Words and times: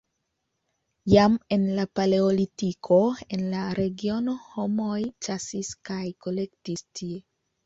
Jam 1.13 1.35
en 1.57 1.67
la 1.79 1.85
paleolitiko 1.99 2.97
en 3.37 3.45
la 3.51 3.67
regiono 3.81 4.35
homoj 4.55 4.97
ĉasis 5.29 5.71
kaj 5.93 6.01
kolektis 6.27 6.85
tie. 7.03 7.23